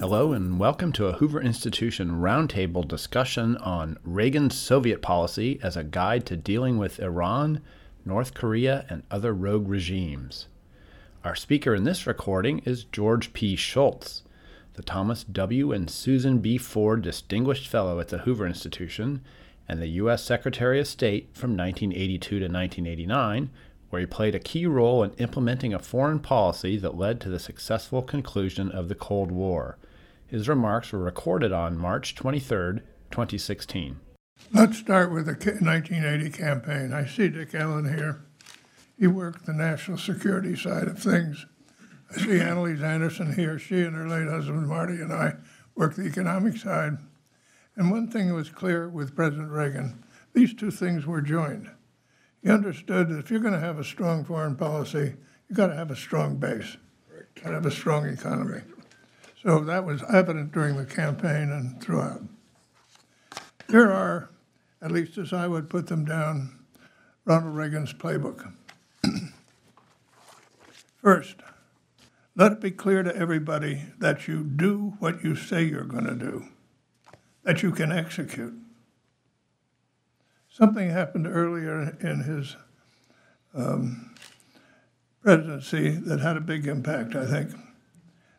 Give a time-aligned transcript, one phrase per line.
[0.00, 5.84] Hello, and welcome to a Hoover Institution roundtable discussion on Reagan's Soviet policy as a
[5.84, 7.60] guide to dealing with Iran,
[8.06, 10.46] North Korea, and other rogue regimes.
[11.22, 13.56] Our speaker in this recording is George P.
[13.56, 14.22] Shultz,
[14.72, 15.70] the Thomas W.
[15.70, 16.56] and Susan B.
[16.56, 19.20] Ford Distinguished Fellow at the Hoover Institution
[19.68, 20.24] and the U.S.
[20.24, 23.50] Secretary of State from 1982 to 1989,
[23.90, 27.38] where he played a key role in implementing a foreign policy that led to the
[27.38, 29.76] successful conclusion of the Cold War.
[30.30, 33.98] His remarks were recorded on March 23, 2016.
[34.52, 36.92] Let's start with the 1980 campaign.
[36.92, 38.22] I see Dick Allen here.
[38.96, 41.46] He worked the national security side of things.
[42.12, 43.58] I see Annelise Anderson here.
[43.58, 45.34] She and her late husband Marty and I
[45.74, 46.98] worked the economic side.
[47.74, 51.68] And one thing was clear with President Reagan these two things were joined.
[52.40, 55.14] He understood that if you're going to have a strong foreign policy,
[55.48, 56.76] you've got to have a strong base,
[57.34, 58.60] got to have a strong economy.
[59.42, 62.20] So that was evident during the campaign and throughout.
[63.70, 64.30] Here are,
[64.82, 66.58] at least as I would put them down,
[67.24, 68.52] Ronald Reagan's playbook.
[71.02, 71.36] First,
[72.36, 76.14] let it be clear to everybody that you do what you say you're going to
[76.14, 76.44] do,
[77.44, 78.54] that you can execute.
[80.50, 82.56] Something happened earlier in his
[83.54, 84.14] um,
[85.22, 87.52] presidency that had a big impact, I think.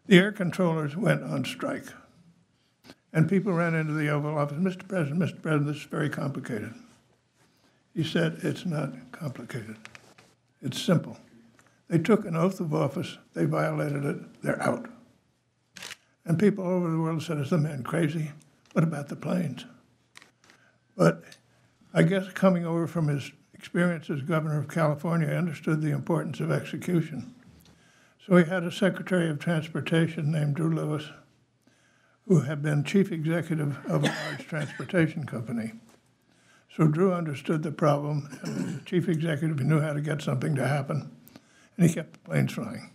[0.07, 1.87] The air controllers went on strike.
[3.13, 4.87] And people ran into the Oval Office, Mr.
[4.87, 5.41] President, Mr.
[5.41, 6.73] President, this is very complicated.
[7.93, 9.77] He said, It's not complicated,
[10.61, 11.17] it's simple.
[11.89, 14.89] They took an oath of office, they violated it, they're out.
[16.23, 18.31] And people all over the world said, Is the man crazy?
[18.71, 19.65] What about the planes?
[20.95, 21.23] But
[21.93, 26.39] I guess coming over from his experience as governor of California, I understood the importance
[26.39, 27.35] of execution.
[28.25, 31.09] So he had a Secretary of Transportation named Drew Lewis,
[32.27, 35.73] who had been chief executive of a large transportation company.
[36.75, 40.67] So Drew understood the problem, and the chief executive knew how to get something to
[40.67, 41.11] happen,
[41.75, 42.91] and he kept the planes flying.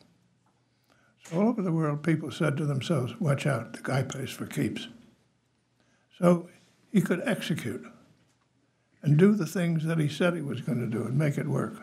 [1.25, 4.47] So all over the world, people said to themselves, watch out, the guy plays for
[4.47, 4.89] keeps.
[6.19, 6.49] So
[6.93, 7.85] he could execute
[9.03, 11.49] and do the things that he said he was going to do and make it
[11.49, 11.83] work.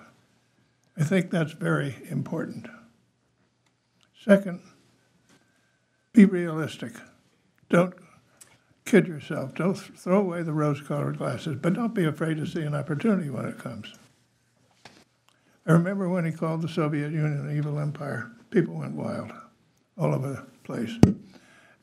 [0.98, 2.68] I think that's very important.
[4.24, 4.62] Second,
[6.14, 6.94] be realistic.
[7.70, 7.94] Don't
[8.86, 9.54] kid yourself.
[9.56, 13.30] Don't throw away the rose colored glasses, but don't be afraid to see an opportunity
[13.30, 13.94] when it comes.
[15.66, 19.32] I remember when he called the Soviet Union an evil empire, people went wild
[19.98, 20.98] all over the place.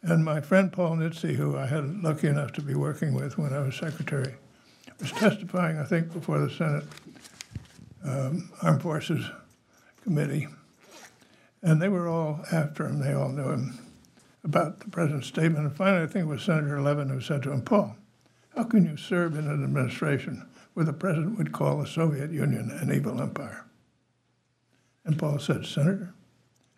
[0.02, 3.52] And my friend Paul Nitze, who I had lucky enough to be working with when
[3.52, 4.34] I was secretary,
[4.98, 6.84] was testifying, I think, before the Senate
[8.02, 9.26] um, Armed Forces
[10.04, 10.48] Committee.
[11.62, 13.78] And they were all after him, they all knew him
[14.42, 15.66] about the president's statement.
[15.66, 17.96] And finally, I think it was Senator Levin who said to him, Paul,
[18.56, 22.70] how can you serve in an administration where the president would call the Soviet Union
[22.80, 23.64] an evil empire?
[25.04, 26.14] And Paul said, Senator,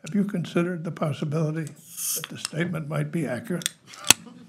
[0.04, 3.70] have you considered the possibility that the statement might be accurate?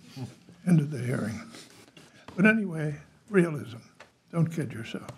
[0.67, 1.41] End of the hearing.
[2.35, 2.95] But anyway,
[3.29, 3.77] realism.
[4.31, 5.09] Don't kid yourself.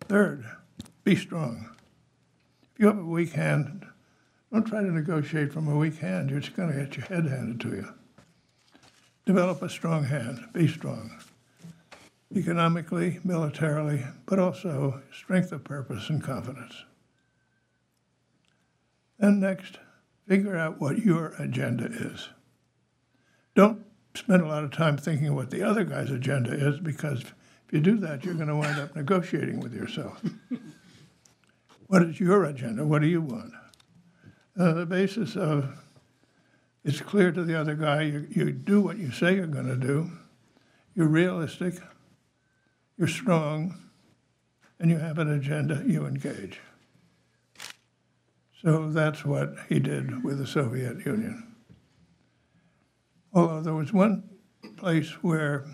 [0.00, 0.44] Third,
[1.04, 1.70] be strong.
[2.78, 3.84] You have a weak hand,
[4.52, 6.30] don't try to negotiate from a weak hand.
[6.30, 7.88] You're just going to get your head handed to you.
[9.26, 10.38] Develop a strong hand.
[10.54, 11.20] Be strong.
[12.34, 16.84] Economically, militarily, but also strength of purpose and confidence.
[19.18, 19.78] Then next,
[20.26, 22.28] figure out what your agenda is.
[23.54, 23.84] Don't
[24.14, 27.80] spend a lot of time thinking what the other guy's agenda is because if you
[27.80, 30.22] do that, you're going to wind up negotiating with yourself.
[31.88, 32.86] what is your agenda?
[32.86, 33.52] What do you want?
[34.58, 35.76] Uh, the basis of
[36.84, 39.76] it's clear to the other guy you, you do what you say you're going to
[39.76, 40.10] do,
[40.94, 41.74] you're realistic,
[42.96, 43.76] you're strong,
[44.78, 46.60] and you have an agenda, you engage.
[48.62, 51.54] So that's what he did with the Soviet Union.
[53.32, 54.28] Although there was one
[54.76, 55.66] place where,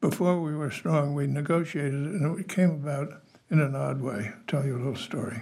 [0.00, 4.32] before we were strong, we negotiated, and it came about in an odd way.
[4.46, 5.40] Tell you a little story.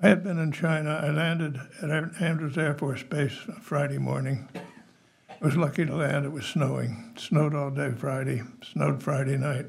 [0.00, 1.00] I had been in China.
[1.02, 4.48] I landed at Andrews Air Force Base Friday morning.
[4.54, 6.24] I was lucky to land.
[6.24, 7.12] It was snowing.
[7.14, 9.66] It snowed all day Friday, snowed Friday night,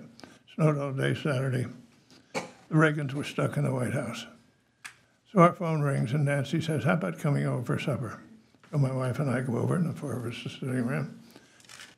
[0.56, 1.68] snowed all day Saturday.
[2.34, 2.42] The
[2.72, 4.26] Reagans were stuck in the White House.
[5.32, 8.22] So our phone rings, and Nancy says, How about coming over for supper?
[8.72, 11.20] So my wife and I go over, and the four of us are sitting around.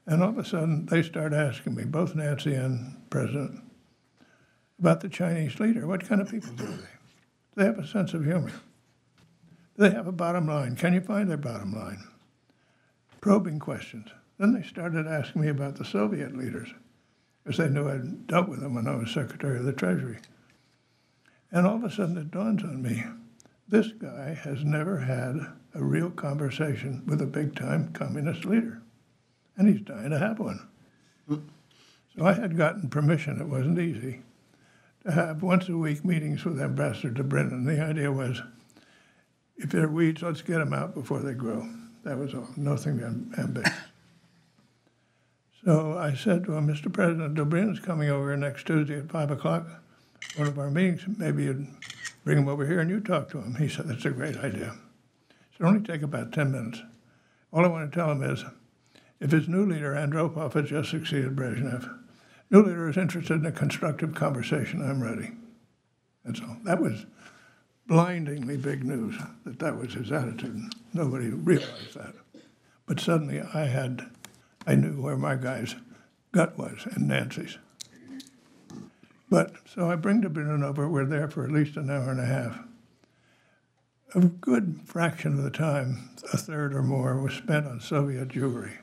[0.07, 3.61] And all of a sudden, they start asking me, both Nancy and President,
[4.79, 5.87] about the Chinese leader.
[5.87, 6.75] What kind of people are they?
[6.75, 6.85] Do
[7.55, 8.51] They have a sense of humor.
[8.51, 10.75] Do they have a bottom line?
[10.75, 12.03] Can you find their bottom line?
[13.21, 14.09] Probing questions.
[14.37, 16.69] Then they started asking me about the Soviet leaders,
[17.43, 20.19] because they knew I'd dealt with them when I was Secretary of the Treasury.
[21.51, 23.03] And all of a sudden it dawns on me
[23.67, 25.35] this guy has never had
[25.73, 28.81] a real conversation with a big time communist leader.
[29.57, 30.67] And he's dying to have one.
[31.27, 31.37] Hmm.
[32.15, 34.21] So I had gotten permission, it wasn't easy,
[35.05, 37.65] to have once a week meetings with Ambassador Dobrynin.
[37.65, 38.41] The idea was
[39.57, 41.69] if they're weeds, let's get them out before they grow.
[42.03, 43.01] That was all, nothing
[43.37, 43.73] ambitious.
[45.63, 46.91] So I said to him, Mr.
[46.91, 49.67] President, Dobrynin's coming over next Tuesday at 5 o'clock,
[50.35, 51.03] one of our meetings.
[51.17, 51.67] Maybe you'd
[52.23, 53.55] bring him over here and you talk to him.
[53.55, 54.75] He said, That's a great idea.
[55.29, 56.81] It should only take about 10 minutes.
[57.51, 58.43] All I want to tell him is
[59.19, 62.04] if his new leader, Andropov, has just succeeded Brezhnev,
[62.49, 65.31] new leader is interested in a constructive conversation, I'm ready.
[66.23, 66.57] That's all.
[66.63, 67.05] That was
[67.87, 69.15] blindingly big news
[69.45, 70.59] that that was his attitude.
[70.93, 72.15] Nobody realized that.
[72.85, 74.09] But suddenly I had,
[74.65, 75.75] I knew where my guy's
[76.31, 77.57] gut was and Nancy's.
[79.29, 80.87] But so I bring Dobrynin over.
[80.87, 82.59] We're there for at least an hour and a half.
[84.13, 88.77] A good fraction of the time, a third or more, was spent on Soviet Jewry.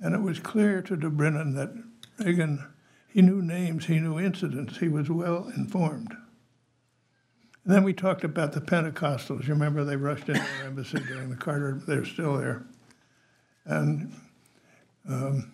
[0.00, 1.72] And it was clear to Dobrynin that
[2.18, 2.66] Reagan,
[3.08, 6.16] he knew names, he knew incidents, he was well informed.
[7.64, 9.46] And then we talked about the Pentecostals.
[9.46, 12.66] You remember they rushed into our embassy during the Carter, they're still there.
[13.64, 14.14] And
[15.08, 15.52] um,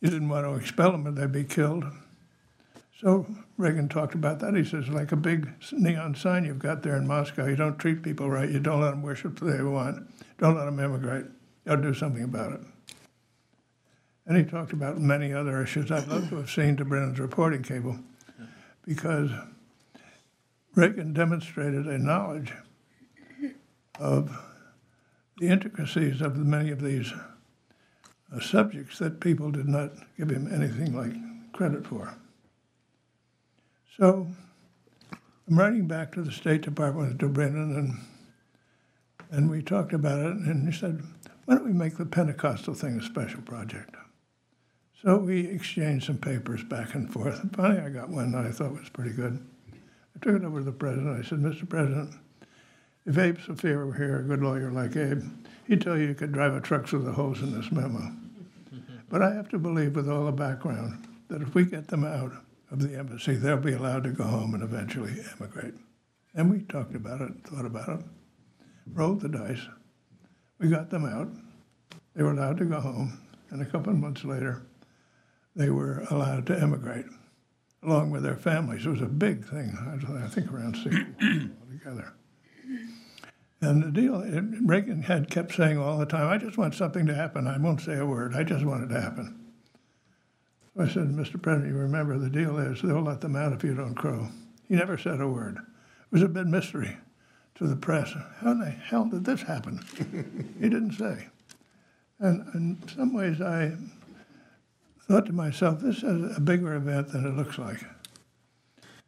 [0.00, 1.84] you didn't want to expel them or they'd be killed.
[3.00, 3.26] So
[3.58, 4.54] Reagan talked about that.
[4.54, 8.02] He says, like a big neon sign you've got there in Moscow, you don't treat
[8.02, 10.08] people right, you don't let them worship the they want,
[10.38, 11.26] don't let them immigrate,
[11.66, 12.60] you will do something about it.
[14.26, 15.90] And he talked about many other issues.
[15.90, 17.98] I'd love to have seen Dobrynin's reporting cable
[18.84, 19.30] because
[20.74, 22.52] Reagan demonstrated a knowledge
[23.98, 24.36] of
[25.38, 27.12] the intricacies of many of these
[28.32, 31.14] uh, subjects that people did not give him anything like
[31.52, 32.14] credit for.
[33.96, 34.26] So
[35.48, 37.98] I'm writing back to the State Department with Dobrynin, and
[39.30, 41.02] and we talked about it, and he said,
[41.44, 43.94] "Why don't we make the Pentecostal thing a special project?"
[45.02, 47.42] So we exchanged some papers back and forth.
[47.42, 49.44] And finally, I got one that I thought was pretty good.
[49.72, 51.24] I took it over to the president.
[51.24, 51.68] I said, Mr.
[51.68, 52.14] President,
[53.04, 55.22] if Abe Sofaer were here, a good lawyer like Abe,
[55.66, 58.10] he'd tell you you could drive a truck through the hose in this memo.
[59.10, 62.32] but I have to believe, with all the background, that if we get them out
[62.70, 65.74] of the embassy, they'll be allowed to go home and eventually emigrate.
[66.34, 68.04] And we talked about it, thought about it,
[68.92, 69.66] rolled the dice.
[70.58, 71.28] We got them out.
[72.14, 73.20] They were allowed to go home.
[73.50, 74.62] And a couple of months later,
[75.56, 77.06] they were allowed to emigrate
[77.82, 78.84] along with their families.
[78.84, 79.76] It was a big thing.
[80.22, 82.12] I think around 60 altogether.
[83.60, 87.06] And the deal, it, Reagan had kept saying all the time, I just want something
[87.06, 87.46] to happen.
[87.46, 88.34] I won't say a word.
[88.34, 89.46] I just want it to happen.
[90.78, 91.40] I said, Mr.
[91.40, 94.28] President, you remember the deal is they'll let them out if you don't crow.
[94.68, 95.56] He never said a word.
[95.56, 96.98] It was a big mystery
[97.54, 98.12] to the press.
[98.40, 99.80] How in the hell did this happen?
[100.60, 101.28] he didn't say.
[102.18, 103.72] And in some ways, I
[105.08, 107.80] thought to myself, this is a bigger event than it looks like.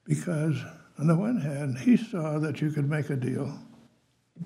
[0.04, 0.56] Because
[0.98, 3.58] on the one hand, he saw that you could make a deal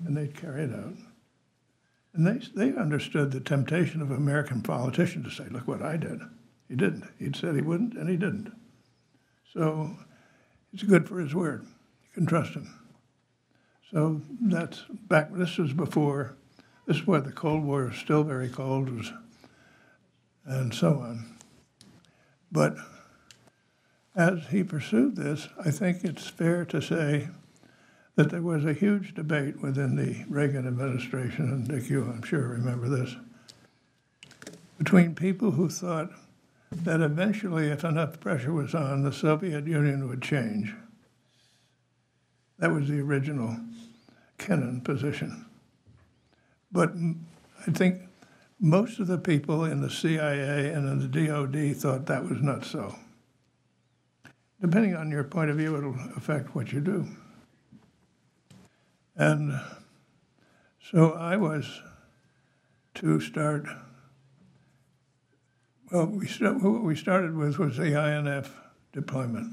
[0.05, 0.95] and they'd carry it out.
[2.13, 6.19] And they, they understood the temptation of American politicians to say, look what I did.
[6.67, 7.05] He didn't.
[7.17, 8.51] He'd said he wouldn't, and he didn't.
[9.51, 9.95] So
[10.73, 11.63] it's good for his word.
[11.63, 12.71] You can trust him.
[13.91, 16.35] So that's back, this was before,
[16.87, 19.13] this is where the Cold War was still very cold, was,
[20.45, 21.32] and so on.
[22.53, 22.77] But
[24.15, 27.29] as he pursued this, I think it's fair to say
[28.15, 32.47] that there was a huge debate within the Reagan administration, and Dick, you, I'm sure,
[32.47, 33.15] remember this,
[34.77, 36.11] between people who thought
[36.71, 40.75] that eventually, if enough pressure was on, the Soviet Union would change.
[42.59, 43.57] That was the original
[44.37, 45.45] Kennan position.
[46.71, 46.93] But
[47.67, 48.01] I think
[48.63, 52.63] most of the people in the CIA and in the DOD thought that was not
[52.63, 52.95] so.
[54.61, 57.05] Depending on your point of view, it'll affect what you do.
[59.17, 59.59] And
[60.81, 61.81] so I was
[62.95, 63.65] to start.
[65.91, 68.55] Well, we st- what we started with was the INF
[68.93, 69.51] deployment.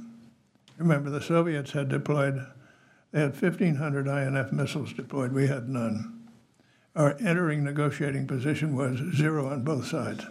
[0.79, 2.47] Remember, the Soviets had deployed,
[3.11, 6.20] they had 1,500 INF missiles deployed, we had none
[6.97, 10.25] our entering negotiating position was zero on both sides.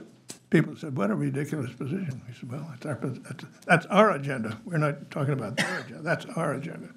[0.50, 4.60] People said, "What a ridiculous position." We said, "Well, that's our that's, that's our agenda.
[4.66, 6.02] We're not talking about their agenda.
[6.02, 6.90] That's our agenda."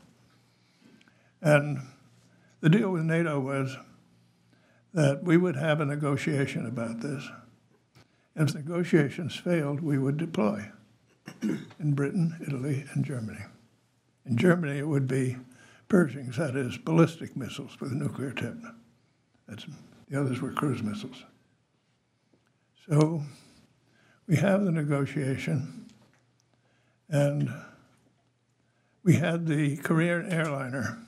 [1.42, 1.80] And
[2.62, 3.76] The deal with NATO was
[4.94, 7.28] that we would have a negotiation about this.
[8.36, 10.70] If negotiations failed, we would deploy
[11.42, 13.44] in Britain, Italy, and Germany.
[14.24, 15.38] In Germany, it would be
[15.88, 18.56] Pershings, that is, ballistic missiles with a nuclear tip.
[19.48, 19.66] That's,
[20.08, 21.22] the others were cruise missiles.
[22.88, 23.22] So
[24.26, 25.86] we have the negotiation,
[27.08, 27.52] and
[29.04, 30.98] we had the Korean airliner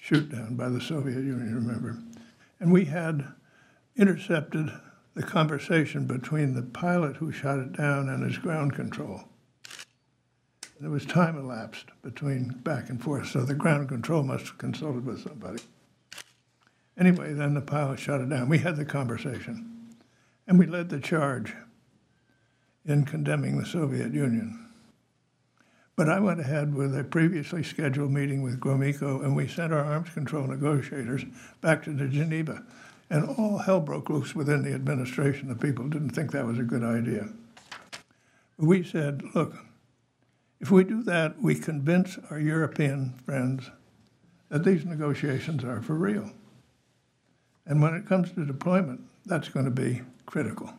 [0.00, 1.98] shoot down by the Soviet Union, remember?
[2.60, 3.26] And we had
[3.96, 4.70] intercepted
[5.14, 9.24] the conversation between the pilot who shot it down and his ground control.
[10.78, 15.06] There was time elapsed between back and forth, so the ground control must have consulted
[15.06, 15.62] with somebody.
[16.98, 18.48] Anyway, then the pilot shot it down.
[18.48, 19.94] We had the conversation,
[20.46, 21.54] and we led the charge
[22.84, 24.66] in condemning the Soviet Union.
[25.96, 29.84] But I went ahead with a previously scheduled meeting with Gromyko, and we sent our
[29.84, 31.24] arms control negotiators
[31.60, 32.62] back to Geneva.
[33.08, 35.48] And all hell broke loose within the administration.
[35.48, 37.28] The people didn't think that was a good idea.
[38.58, 39.54] We said, look,
[40.60, 43.70] if we do that, we convince our European friends
[44.48, 46.30] that these negotiations are for real.
[47.66, 50.72] And when it comes to deployment, that's going to be critical.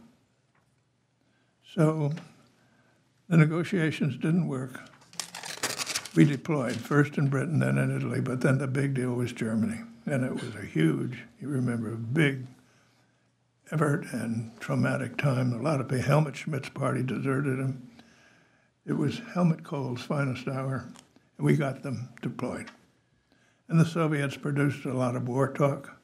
[1.76, 2.14] So
[3.28, 4.80] the negotiations didn't work.
[6.16, 9.82] We deployed first in Britain, then in Italy, but then the big deal was Germany.
[10.06, 12.48] And it was a huge, you remember, big
[13.72, 15.52] effort and traumatic time.
[15.54, 17.90] A lot of people, Helmut Schmidt's party deserted him.
[18.86, 20.88] It was Helmut Kohl's finest hour,
[21.38, 22.72] and we got them deployed.
[23.68, 25.97] And the Soviets produced a lot of war talk,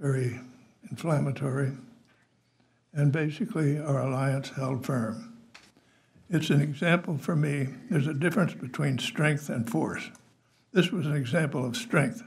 [0.00, 0.40] very
[0.88, 1.72] inflammatory,
[2.94, 5.36] and basically our alliance held firm.
[6.30, 10.10] It's an example for me, there's a difference between strength and force.
[10.72, 12.22] This was an example of strength,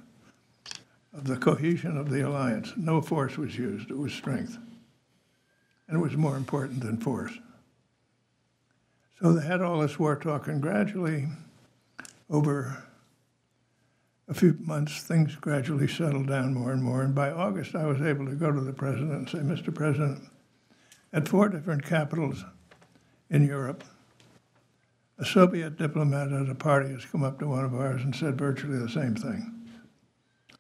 [1.14, 2.74] of the cohesion of the alliance.
[2.78, 4.58] No force was used, it was strength.
[5.88, 7.34] And it was more important than force.
[9.20, 11.28] So they had all this war talk, and gradually,
[12.30, 12.84] over
[14.34, 17.04] a few months, things gradually settled down more and more.
[17.04, 19.74] And by August, I was able to go to the president and say, Mr.
[19.74, 20.28] President,
[21.14, 22.44] at four different capitals
[23.30, 23.84] in Europe,
[25.20, 28.36] a Soviet diplomat at a party has come up to one of ours and said
[28.36, 29.70] virtually the same thing,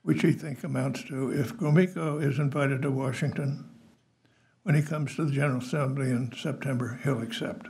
[0.03, 3.67] which he thinks amounts to if Gromyko is invited to Washington,
[4.61, 7.67] when he comes to the General Assembly in September, he'll accept.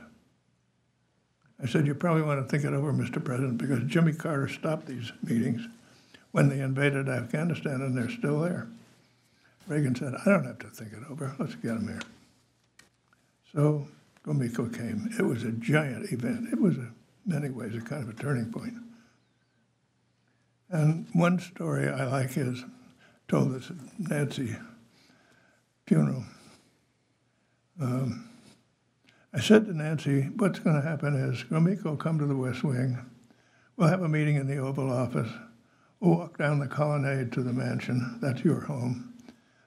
[1.62, 3.24] I said, You probably want to think it over, Mr.
[3.24, 5.66] President, because Jimmy Carter stopped these meetings
[6.34, 8.66] when they invaded Afghanistan and they're still there.
[9.68, 11.32] Reagan said, I don't have to think it over.
[11.38, 12.00] Let's get them here.
[13.54, 13.86] So
[14.26, 15.14] Gromyko came.
[15.16, 16.48] It was a giant event.
[16.52, 16.92] It was, in
[17.24, 18.74] many ways, a kind of a turning point.
[20.70, 22.64] And one story I like is
[23.28, 23.62] told at
[23.96, 24.56] Nancy
[25.86, 26.24] funeral.
[27.80, 28.28] Um,
[29.32, 32.64] I said to Nancy, what's going to happen is Gromyko will come to the West
[32.64, 32.98] Wing.
[33.76, 35.30] We'll have a meeting in the Oval Office.
[36.04, 38.18] Walk down the colonnade to the mansion.
[38.20, 39.14] That's your home.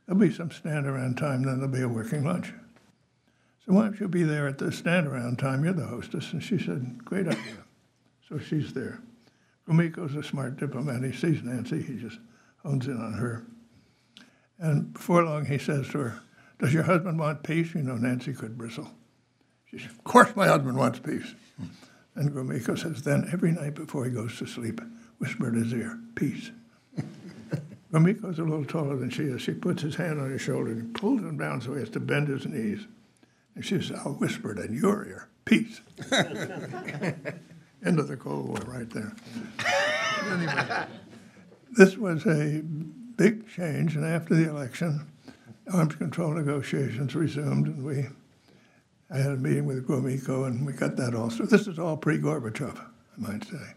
[0.06, 2.54] There'll be some stand around time, then there'll be a working lunch.
[3.66, 5.64] So why don't you be there at the stand around time?
[5.64, 6.32] You're the hostess.
[6.32, 7.66] And she said, great idea.
[8.30, 9.02] So she's there.
[9.68, 11.04] Gromyko's a smart diplomat.
[11.04, 11.82] He sees Nancy.
[11.82, 12.20] He just
[12.64, 13.46] hones in on her.
[14.60, 16.22] And before long, he says to her,
[16.60, 17.74] does your husband want peace?
[17.74, 18.90] You know, Nancy could bristle.
[19.66, 21.36] She said, Of course my husband wants peace.
[22.16, 24.82] And Gromyko says, Then every night before he goes to sleep,
[25.20, 26.52] whisper in his ear, Peace.
[27.92, 29.42] Gromyko's a little taller than she is.
[29.42, 32.00] She puts his hand on his shoulder and pulls him down so he has to
[32.00, 32.86] bend his knees.
[33.56, 35.82] And she says, I'll whisper it in your ear, Peace.
[37.86, 39.16] End of the Cold War right there.
[40.30, 40.86] anyway,
[41.72, 45.08] this was a big change, and after the election,
[45.72, 48.08] arms control negotiations resumed, and we
[49.10, 51.30] I had a meeting with Gromyko, and we got that all.
[51.30, 53.74] So this is all pre-Gorbachev, I might say.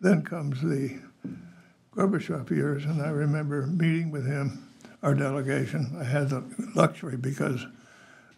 [0.00, 0.98] Then comes the
[1.94, 4.66] Gorbachev years, and I remember meeting with him,
[5.02, 5.96] our delegation.
[5.98, 7.66] I had the luxury because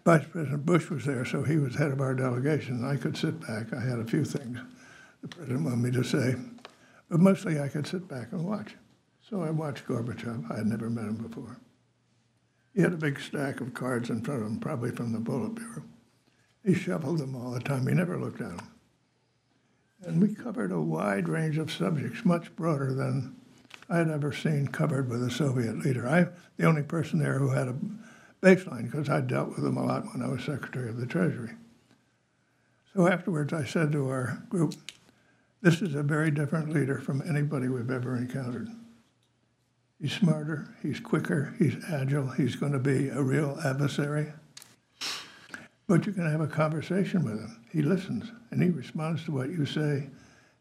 [0.04, 2.84] Vice President Bush was there, so he was head of our delegation.
[2.84, 3.72] I could sit back.
[3.72, 4.58] I had a few things
[5.22, 6.34] the president wanted me to say,
[7.08, 8.74] but mostly I could sit back and watch.
[9.28, 10.50] So I watched Gorbachev.
[10.50, 11.58] I had never met him before.
[12.74, 15.84] He had a big stack of cards in front of him, probably from the Politburo.
[16.64, 17.86] He shuffled them all the time.
[17.86, 18.71] He never looked at them.
[20.04, 23.36] And we covered a wide range of subjects, much broader than
[23.88, 26.08] I had ever seen covered with a Soviet leader.
[26.08, 27.76] I'm the only person there who had a
[28.42, 31.52] baseline because I dealt with him a lot when I was Secretary of the Treasury.
[32.94, 34.74] So afterwards, I said to our group,
[35.62, 38.68] this is a very different leader from anybody we've ever encountered.
[40.00, 44.32] He's smarter, he's quicker, he's agile, he's going to be a real adversary.
[45.92, 47.54] But you can have a conversation with him.
[47.70, 50.08] He listens and he responds to what you say,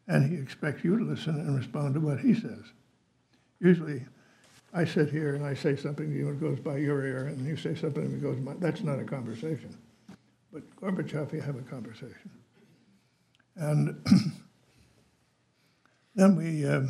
[0.09, 2.59] and he expects you to listen and respond to what he says.
[3.61, 4.03] Usually,
[4.73, 7.27] I sit here and I say something to you, and it goes by your ear,
[7.27, 8.55] and you say something and it goes by.
[8.59, 9.77] That's not a conversation.
[10.51, 12.29] But Gorbachev, you have a conversation.
[13.55, 14.05] And
[16.13, 16.81] then we uh,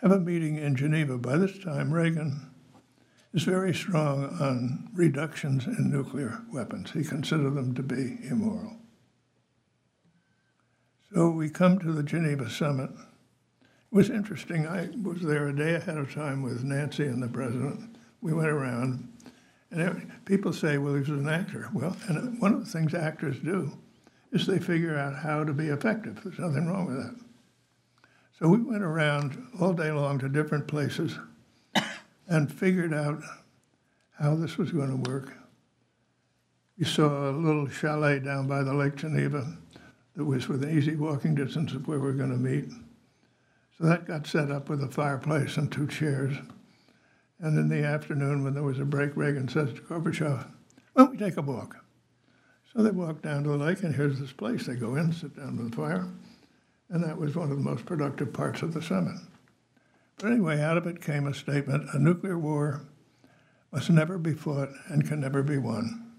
[0.00, 1.18] have a meeting in Geneva.
[1.18, 2.50] By this time, Reagan
[3.32, 6.90] is very strong on reductions in nuclear weapons.
[6.90, 8.76] He considered them to be immoral.
[11.14, 12.90] So we come to the Geneva summit.
[12.90, 14.66] It was interesting.
[14.66, 17.96] I was there a day ahead of time with Nancy and the president.
[18.20, 19.12] We went around,
[19.70, 21.68] and people say, well, he was an actor.
[21.74, 23.72] Well, and one of the things actors do
[24.30, 26.20] is they figure out how to be effective.
[26.22, 27.16] There's nothing wrong with that.
[28.38, 31.18] So we went around all day long to different places
[32.28, 33.22] and figured out
[34.18, 35.32] how this was going to work.
[36.78, 39.56] We saw a little chalet down by the Lake Geneva
[40.16, 42.70] that was within easy walking distance of where we were going to meet.
[43.78, 46.36] So that got set up with a fireplace and two chairs.
[47.40, 50.46] And in the afternoon, when there was a break, Reagan says to Gorbachev,
[50.92, 51.76] Why don't we take a walk?
[52.72, 54.66] So they walk down to the lake, and here's this place.
[54.66, 56.08] They go in, sit down by the fire,
[56.88, 59.16] and that was one of the most productive parts of the summit.
[60.18, 62.82] But anyway, out of it came a statement a nuclear war
[63.72, 66.12] must never be fought and can never be won.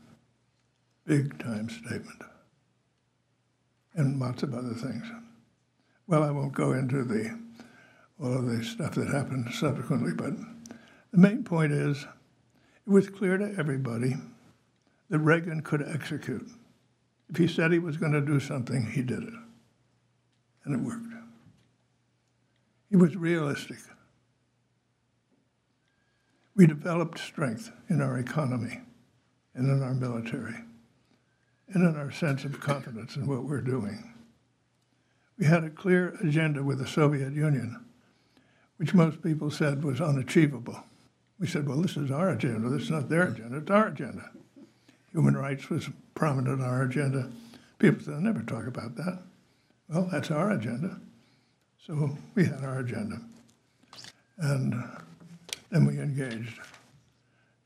[1.05, 2.23] Big time statement
[3.95, 5.05] and lots of other things.
[6.07, 7.39] Well, I won't go into the
[8.19, 10.33] all of the stuff that happened subsequently, but
[11.12, 12.05] the main point is
[12.85, 14.15] it was clear to everybody
[15.09, 16.47] that Reagan could execute.
[17.29, 19.33] If he said he was going to do something, he did it.
[20.65, 21.12] And it worked.
[22.93, 23.79] He was realistic.
[26.55, 28.81] We developed strength in our economy
[29.55, 30.53] and in our military
[31.70, 34.13] and in our sense of confidence in what we're doing.
[35.39, 37.83] We had a clear agenda with the Soviet Union,
[38.77, 40.83] which most people said was unachievable.
[41.39, 42.70] We said, well, this is our agenda.
[42.70, 43.57] This is not their agenda.
[43.57, 44.29] It's our agenda.
[45.13, 47.31] Human rights was prominent on our agenda.
[47.79, 49.18] People said, I never talk about that.
[49.89, 51.00] Well, that's our agenda.
[51.85, 53.19] So we had our agenda.
[54.37, 54.74] And
[55.69, 56.59] then we engaged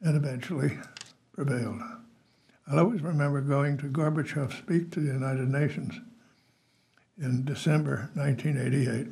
[0.02, 0.78] and eventually
[1.34, 1.82] prevailed.
[2.68, 5.94] I'll always remember going to Gorbachev speak to the United Nations
[7.20, 9.08] in December 1988.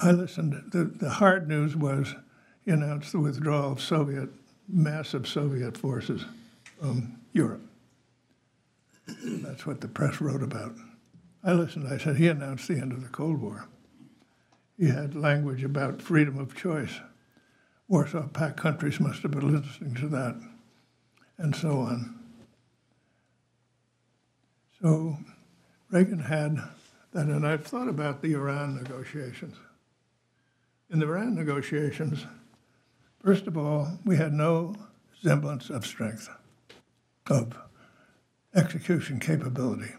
[0.00, 0.72] I listened.
[0.72, 2.14] The, the hard news was
[2.64, 4.28] he announced the withdrawal of Soviet,
[4.68, 6.24] massive Soviet forces
[6.80, 7.62] from Europe.
[9.06, 10.74] That's what the press wrote about.
[11.44, 11.88] I listened.
[11.88, 13.66] I said, he announced the end of the Cold War.
[14.78, 17.00] He had language about freedom of choice.
[17.88, 20.40] Warsaw Pact countries must have been listening to that,
[21.38, 22.18] and so on.
[24.80, 25.18] So
[25.90, 26.56] Reagan had
[27.12, 29.56] that, and I've thought about the Iran negotiations.
[30.90, 32.24] In the Iran negotiations,
[33.22, 34.74] first of all, we had no
[35.22, 36.28] semblance of strength,
[37.28, 37.56] of
[38.54, 39.92] execution capability.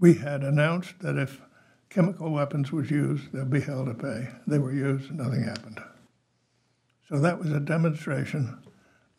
[0.00, 1.40] We had announced that if
[1.90, 4.28] chemical weapons was used, they'd be held to pay.
[4.46, 5.80] They were used, nothing happened.
[7.08, 8.58] So that was a demonstration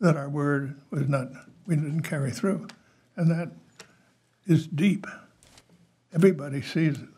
[0.00, 1.28] that our word was not,
[1.66, 2.68] we didn't carry through.
[3.16, 3.50] And that
[4.46, 5.06] is deep.
[6.14, 7.08] Everybody sees it.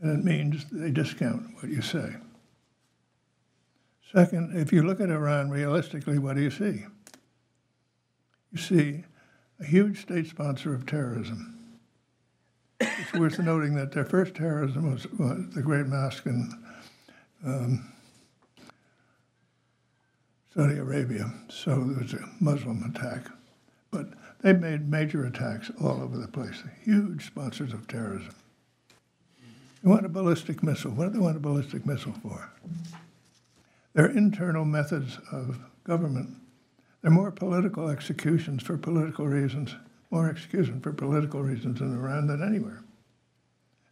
[0.00, 2.14] And it means they discount what you say.
[4.12, 6.86] Second, if you look at Iran realistically, what do you see?
[8.52, 9.04] You see
[9.60, 11.57] a huge state sponsor of terrorism.
[13.08, 16.52] It's worth noting that their first terrorism was, was the Great Mosque in
[17.42, 17.90] um,
[20.54, 23.22] Saudi Arabia, so there was a Muslim attack.
[23.90, 24.08] But
[24.42, 28.34] they made major attacks all over the place, huge sponsors of terrorism.
[29.82, 30.90] They want a ballistic missile.
[30.90, 32.50] What do they want a ballistic missile for?
[33.94, 36.36] Their internal methods of government,
[37.00, 39.74] they're more political executions for political reasons,
[40.10, 42.82] more execution for political reasons in Iran than anywhere.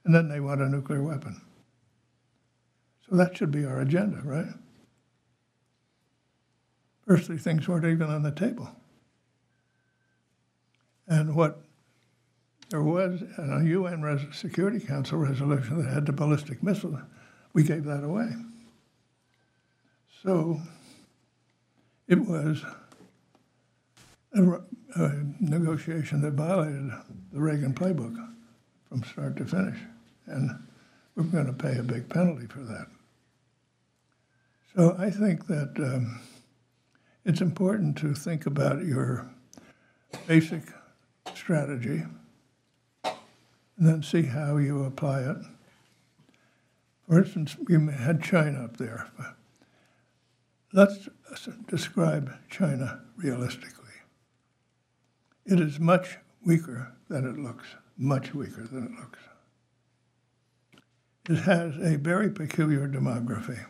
[0.06, 1.40] And then they want a nuclear weapon.
[3.08, 4.46] So that should be our agenda, right?
[7.04, 8.70] Firstly, things weren't even on the table.
[11.08, 11.60] And what
[12.70, 17.00] there was a UN Res- Security Council resolution that had the ballistic missile,
[17.52, 18.28] we gave that away.
[20.22, 20.60] So
[22.06, 22.64] it was
[24.34, 24.60] a,
[24.94, 26.92] a negotiation that violated
[27.32, 28.16] the Reagan playbook
[28.88, 29.78] from start to finish.
[30.26, 30.50] And
[31.14, 32.86] we're going to pay a big penalty for that.
[34.74, 36.20] So I think that um,
[37.24, 39.26] it's important to think about your
[40.26, 40.62] basic
[41.34, 42.02] strategy
[43.04, 43.14] and
[43.78, 45.36] then see how you apply it.
[47.08, 49.08] For instance, we had China up there.
[50.72, 51.08] Let's
[51.68, 53.84] describe China realistically.
[55.46, 59.20] It is much weaker than it looks, much weaker than it looks.
[61.28, 63.64] It has a very peculiar demography.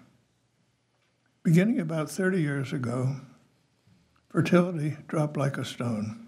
[1.42, 3.16] Beginning about 30 years ago,
[4.28, 6.20] fertility dropped like a stone.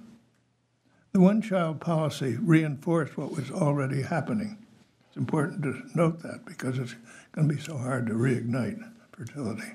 [1.12, 4.56] The one child policy reinforced what was already happening.
[5.08, 6.94] It's important to note that because it's
[7.32, 8.80] going to be so hard to reignite
[9.12, 9.72] fertility.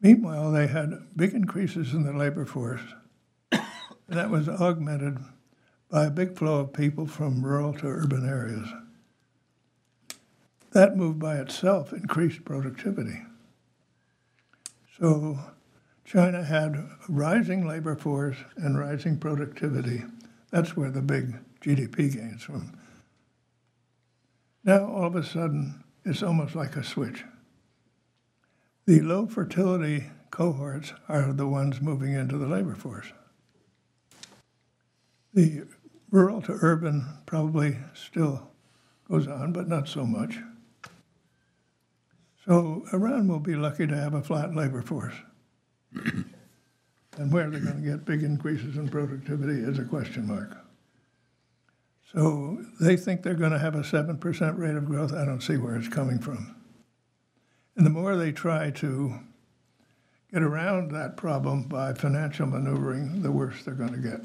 [0.00, 2.82] Meanwhile, they had big increases in the labor force,
[3.52, 3.62] and
[4.08, 5.18] that was augmented
[5.92, 8.66] by a big flow of people from rural to urban areas.
[10.70, 13.22] That move by itself increased productivity.
[14.98, 15.38] So
[16.06, 20.04] China had rising labor force and rising productivity.
[20.50, 22.78] That's where the big GDP gains from.
[24.64, 27.22] Now, all of a sudden, it's almost like a switch.
[28.86, 33.12] The low fertility cohorts are the ones moving into the labor force.
[35.34, 35.64] The
[36.12, 38.48] rural to urban probably still
[39.10, 40.38] goes on, but not so much.
[42.46, 45.14] So Iran will be lucky to have a flat labor force.
[45.94, 50.56] and where they're going to get big increases in productivity is a question mark.
[52.12, 55.12] So they think they're going to have a 7% rate of growth.
[55.12, 56.54] I don't see where it's coming from.
[57.76, 59.14] And the more they try to
[60.30, 64.20] get around that problem by financial maneuvering, the worse they're going to get.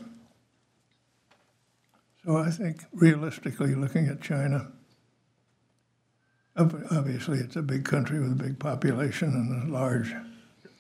[2.28, 4.68] So I think realistically, looking at China,
[6.58, 10.14] obviously it's a big country with a big population and a large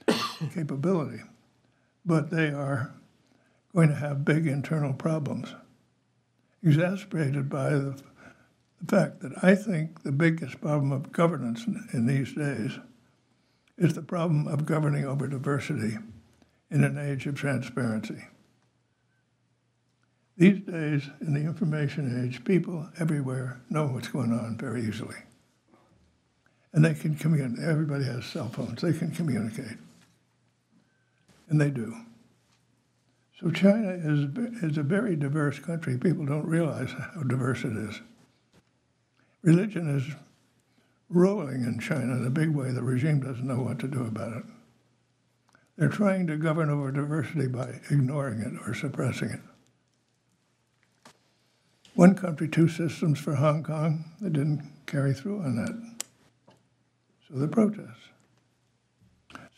[0.54, 1.24] capability,
[2.06, 2.94] but they are
[3.74, 5.56] going to have big internal problems,
[6.62, 8.04] exacerbated by the
[8.82, 12.78] the fact that I think the biggest problem of governance in, in these days
[13.78, 15.98] is the problem of governing over diversity
[16.70, 18.26] in an age of transparency.
[20.38, 25.15] These days, in the information age, people everywhere know what's going on very easily.
[26.73, 27.65] And they can communicate.
[27.65, 28.82] Everybody has cell phones.
[28.82, 29.78] They can communicate.
[31.50, 31.95] And they do.
[33.39, 34.28] So China is,
[34.63, 35.97] is a very diverse country.
[35.97, 38.02] People don't realize how diverse it is.
[39.41, 40.04] Religion is
[41.10, 42.71] rolling in China in a big way.
[42.71, 44.43] The regime doesn't know what to do about it.
[45.78, 49.39] They're trying to govern over diversity by ignoring it or suppressing it.
[51.98, 55.96] One country, two systems for Hong Kong, they didn't carry through on that.
[57.28, 58.10] So the protests.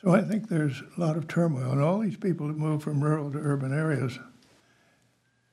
[0.01, 1.73] So I think there's a lot of turmoil.
[1.73, 4.19] And all these people that move from rural to urban areas,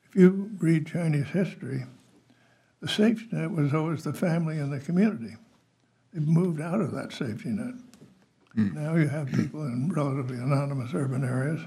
[0.04, 1.86] if you read Chinese history,
[2.80, 5.34] the safety net was always the family and the community.
[6.12, 7.74] They've moved out of that safety net.
[8.56, 8.74] Mm.
[8.74, 11.62] Now you have people in relatively anonymous urban areas,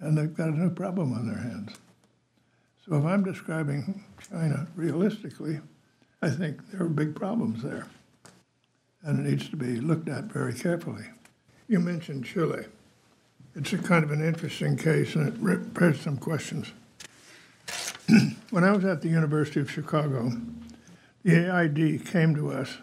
[0.00, 1.76] and they've got a new problem on their hands.
[2.86, 5.60] So if I'm describing China realistically,
[6.20, 7.86] I think there are big problems there,
[9.02, 11.04] and it needs to be looked at very carefully.
[11.68, 12.64] You mentioned Chile.
[13.54, 15.34] It's a kind of an interesting case, and it
[15.74, 16.72] raises some questions.
[18.50, 20.32] when I was at the University of Chicago,
[21.22, 22.78] the AID came to us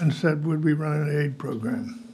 [0.00, 2.08] and said, Would we run an aid program?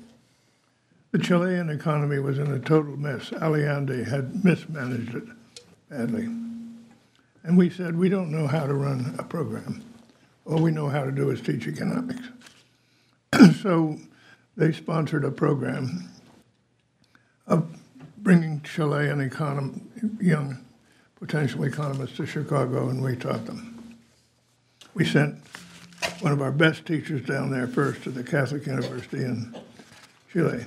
[1.12, 3.32] The Chilean economy was in a total mess.
[3.32, 5.24] Allende had mismanaged it
[5.88, 6.28] badly.
[7.42, 9.82] And we said, We don't know how to run a program.
[10.44, 12.28] All we know how to do is teach economics.
[13.62, 13.98] so
[14.56, 16.10] they sponsored a program
[17.46, 17.68] of
[18.18, 19.80] bringing Chilean econom-
[20.20, 20.64] young
[21.18, 23.96] potential economists to Chicago, and we taught them.
[24.94, 25.36] We sent
[26.20, 29.56] one of our best teachers down there first to the Catholic University in
[30.32, 30.64] Chile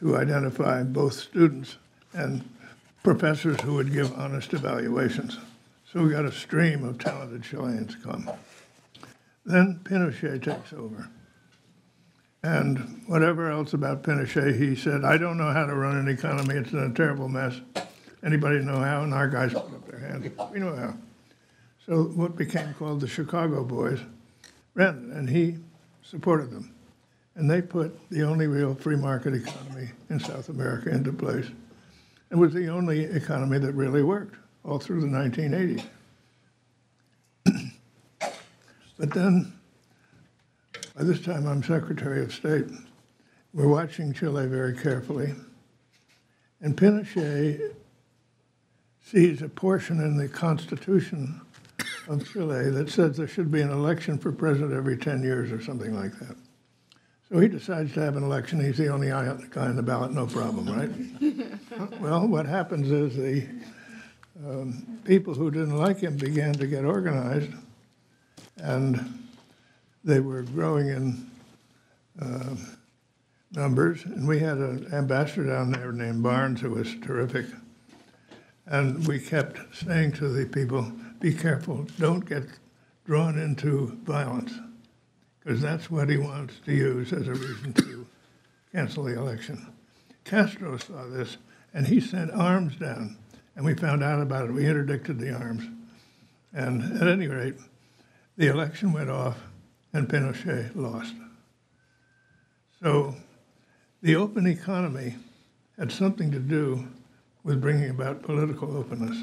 [0.00, 1.76] to identify both students
[2.12, 2.48] and
[3.02, 5.38] professors who would give honest evaluations.
[5.92, 8.30] So we got a stream of talented Chileans come.
[9.44, 11.08] Then Pinochet takes over.
[12.44, 16.54] And whatever else about Pinochet, he said, I don't know how to run an economy.
[16.54, 17.60] It's in a terrible mess.
[18.24, 19.02] Anybody know how?
[19.02, 20.30] And our guys put up their hands.
[20.52, 20.94] We know how.
[21.86, 23.98] So what became called the Chicago Boys
[24.74, 25.56] ran, and he
[26.04, 26.72] supported them.
[27.34, 31.46] And they put the only real free market economy in South America into place.
[32.30, 35.84] It was the only economy that really worked all through the 1980s.
[38.98, 39.50] But then,
[40.94, 42.66] by this time, I'm Secretary of State.
[43.54, 45.32] We're watching Chile very carefully.
[46.60, 47.74] And Pinochet
[49.02, 51.40] sees a portion in the Constitution
[52.08, 55.62] of Chile that says there should be an election for president every 10 years or
[55.62, 56.36] something like that.
[57.30, 58.62] So he decides to have an election.
[58.62, 59.28] He's the only guy
[59.66, 61.98] on the ballot, no problem, right?
[62.00, 63.46] well, what happens is the
[64.46, 67.52] um, people who didn't like him began to get organized,
[68.56, 69.28] and
[70.04, 71.30] they were growing in
[72.20, 72.54] uh,
[73.52, 74.04] numbers.
[74.04, 77.46] And we had an ambassador down there named Barnes who was terrific.
[78.66, 82.44] And we kept saying to the people, be careful, don't get
[83.04, 84.52] drawn into violence
[85.40, 88.06] because that's what he wants to use as a reason to
[88.72, 89.66] cancel the election.
[90.24, 91.38] Castro saw this,
[91.74, 93.16] and he sent arms down,
[93.56, 94.52] and we found out about it.
[94.52, 95.64] We interdicted the arms.
[96.52, 97.54] And at any rate,
[98.36, 99.38] the election went off,
[99.92, 101.14] and Pinochet lost.
[102.82, 103.14] So
[104.02, 105.16] the open economy
[105.78, 106.88] had something to do
[107.44, 109.16] with bringing about political openness.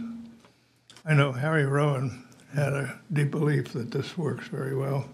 [1.06, 5.08] I know Harry Rowen had a deep belief that this works very well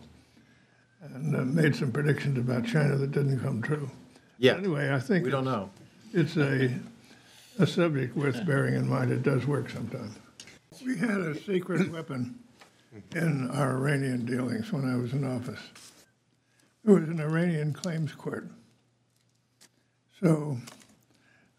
[1.02, 3.89] and uh, made some predictions about China that didn't come true.
[4.38, 4.54] Yeah.
[4.56, 5.69] Anyway, I think We don't know.
[6.13, 6.73] it's a,
[7.60, 9.12] a subject worth bearing in mind.
[9.12, 10.18] It does work sometimes.
[10.86, 12.39] We had a secret weapon
[13.16, 15.60] in our Iranian dealings when I was in office.
[16.84, 18.50] There was an Iranian claims court.
[20.22, 20.58] So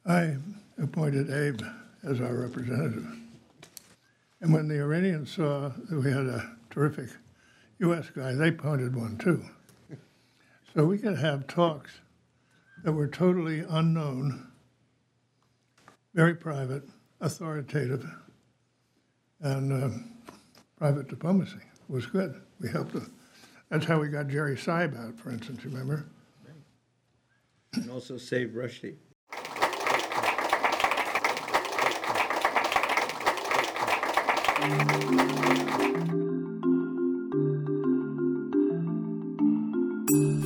[0.07, 0.37] I
[0.81, 1.61] appointed Abe
[2.03, 3.07] as our representative.
[4.41, 7.09] And when the Iranians saw that we had a terrific
[7.79, 8.11] U.S.
[8.15, 9.45] guy, they appointed one too.
[10.75, 11.93] So we could have talks
[12.83, 14.49] that were totally unknown,
[16.15, 16.85] very private,
[17.21, 18.09] authoritative,
[19.41, 19.89] and uh,
[20.79, 22.41] private diplomacy was good.
[22.61, 22.93] We helped.
[22.93, 23.11] The,
[23.69, 25.65] that's how we got Jerry Seib out, for instance.
[25.65, 26.07] Remember?
[27.77, 28.97] and also saved Rushdie.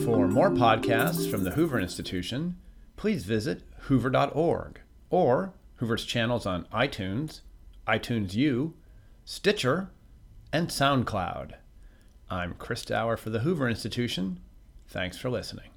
[0.05, 2.57] For more podcasts from the Hoover Institution,
[2.97, 7.41] please visit hoover.org or Hoover's channels on iTunes,
[7.87, 8.75] iTunes U,
[9.25, 9.91] Stitcher,
[10.53, 11.55] and SoundCloud.
[12.31, 14.41] I'm Chris Dower for the Hoover Institution.
[14.89, 15.71] Thanks for listening.